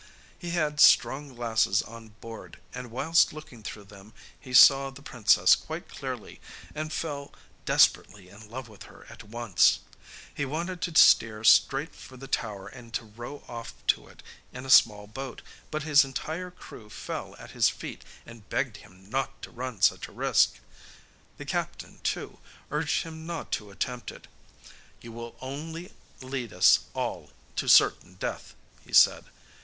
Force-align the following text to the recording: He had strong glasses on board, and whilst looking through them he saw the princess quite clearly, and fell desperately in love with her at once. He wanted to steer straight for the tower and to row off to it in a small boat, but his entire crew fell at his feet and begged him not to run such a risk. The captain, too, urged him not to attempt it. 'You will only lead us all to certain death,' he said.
He 0.39 0.49
had 0.49 0.79
strong 0.79 1.35
glasses 1.35 1.83
on 1.83 2.15
board, 2.21 2.57
and 2.73 2.89
whilst 2.89 3.33
looking 3.33 3.61
through 3.61 3.83
them 3.83 4.13
he 4.39 4.51
saw 4.51 4.89
the 4.89 5.03
princess 5.03 5.55
quite 5.55 5.87
clearly, 5.87 6.41
and 6.73 6.91
fell 6.91 7.31
desperately 7.65 8.27
in 8.27 8.49
love 8.49 8.67
with 8.67 8.81
her 8.89 9.05
at 9.11 9.23
once. 9.23 9.77
He 10.33 10.43
wanted 10.43 10.81
to 10.81 10.95
steer 10.95 11.43
straight 11.43 11.93
for 11.93 12.17
the 12.17 12.27
tower 12.27 12.67
and 12.67 12.91
to 12.95 13.05
row 13.05 13.43
off 13.47 13.75
to 13.89 14.07
it 14.07 14.23
in 14.51 14.65
a 14.65 14.71
small 14.71 15.05
boat, 15.05 15.43
but 15.69 15.83
his 15.83 16.03
entire 16.03 16.49
crew 16.49 16.89
fell 16.89 17.35
at 17.37 17.51
his 17.51 17.69
feet 17.69 18.03
and 18.25 18.49
begged 18.49 18.77
him 18.77 19.07
not 19.07 19.39
to 19.43 19.51
run 19.51 19.83
such 19.83 20.07
a 20.07 20.11
risk. 20.11 20.55
The 21.37 21.45
captain, 21.45 21.99
too, 21.99 22.39
urged 22.71 23.03
him 23.03 23.27
not 23.27 23.51
to 23.51 23.69
attempt 23.69 24.09
it. 24.09 24.25
'You 24.99 25.11
will 25.11 25.35
only 25.41 25.93
lead 26.23 26.53
us 26.53 26.79
all 26.95 27.29
to 27.55 27.67
certain 27.69 28.15
death,' 28.15 28.55
he 28.83 28.93
said. 28.93 29.25